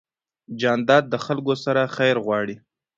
جانداد 0.59 1.03
د 1.09 1.15
خلکو 1.25 1.53
سره 1.63 1.81
خیر 1.95 2.15
غواړي. 2.25 2.55